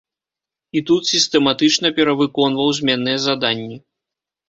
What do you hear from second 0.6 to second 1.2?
І тут